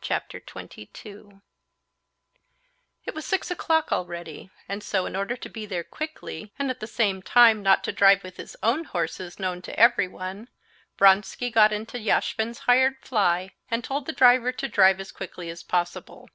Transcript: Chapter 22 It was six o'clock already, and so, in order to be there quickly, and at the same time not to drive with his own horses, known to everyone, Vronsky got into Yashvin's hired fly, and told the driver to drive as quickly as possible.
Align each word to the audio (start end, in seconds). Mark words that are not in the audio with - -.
Chapter 0.00 0.40
22 0.40 1.42
It 3.04 3.14
was 3.14 3.24
six 3.24 3.52
o'clock 3.52 3.92
already, 3.92 4.50
and 4.68 4.82
so, 4.82 5.06
in 5.06 5.14
order 5.14 5.36
to 5.36 5.48
be 5.48 5.64
there 5.64 5.84
quickly, 5.84 6.52
and 6.58 6.70
at 6.70 6.80
the 6.80 6.88
same 6.88 7.22
time 7.22 7.62
not 7.62 7.84
to 7.84 7.92
drive 7.92 8.24
with 8.24 8.36
his 8.36 8.56
own 8.64 8.82
horses, 8.82 9.38
known 9.38 9.62
to 9.62 9.78
everyone, 9.78 10.48
Vronsky 10.98 11.50
got 11.50 11.72
into 11.72 11.98
Yashvin's 12.00 12.58
hired 12.66 12.96
fly, 13.00 13.52
and 13.70 13.84
told 13.84 14.06
the 14.06 14.12
driver 14.12 14.50
to 14.50 14.66
drive 14.66 14.98
as 14.98 15.12
quickly 15.12 15.48
as 15.50 15.62
possible. 15.62 16.28